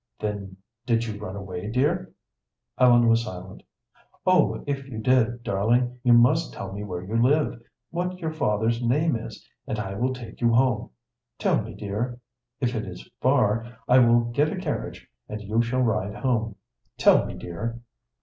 [0.19, 0.57] "Then
[0.87, 2.11] did you run away, dear?"
[2.79, 3.61] Ellen was silent.
[4.25, 8.81] "Oh, if you did, darling, you must tell me where you live, what your father's
[8.81, 10.89] name is, and I will take you home.
[11.37, 12.19] Tell me, dear.
[12.59, 16.55] If it is far, I will get a carriage, and you shall ride home.
[16.97, 17.79] Tell me, dear."